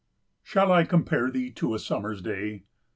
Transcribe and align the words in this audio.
Shall 0.41 0.71
I 0.71 0.83
compare 0.83 1.29
thee 1.29 1.51
to 1.51 1.75
a 1.75 1.77
summer's 1.79 2.23
day? 2.23 2.63